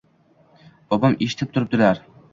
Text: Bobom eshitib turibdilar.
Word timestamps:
Bobom 0.95 1.19
eshitib 1.27 1.53
turibdilar. 1.59 2.03